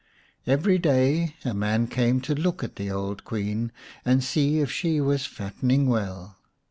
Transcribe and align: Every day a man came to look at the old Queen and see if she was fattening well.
Every 0.47 0.79
day 0.79 1.35
a 1.45 1.53
man 1.53 1.85
came 1.85 2.21
to 2.21 2.33
look 2.33 2.63
at 2.63 2.75
the 2.75 2.89
old 2.89 3.23
Queen 3.23 3.71
and 4.03 4.23
see 4.23 4.57
if 4.59 4.71
she 4.71 4.99
was 4.99 5.27
fattening 5.27 5.85
well. 5.87 6.37